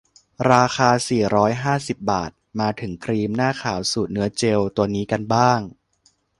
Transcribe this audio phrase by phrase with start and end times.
[0.51, 5.59] ราคา สี่ร้อยห้าสิบ บาท มาถึงครีมหน้าขาวสูตรเนื้อเจลตัวนี้กันบ้าง